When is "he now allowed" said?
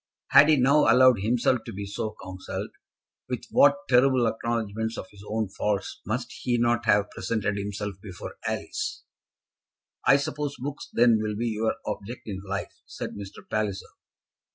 0.49-1.19